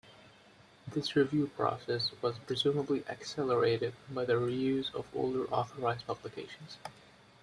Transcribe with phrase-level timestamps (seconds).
[0.87, 6.77] This review process was presumably accelerated by the reuse of older authorized publications.